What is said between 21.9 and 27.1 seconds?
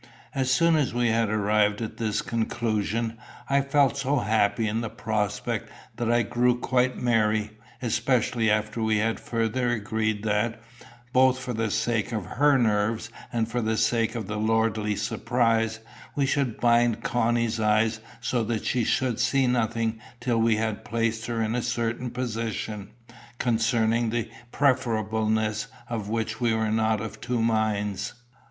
position, concerning the preferableness of which we were not